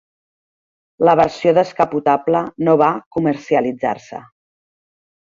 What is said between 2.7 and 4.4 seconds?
va comercialitzar-se.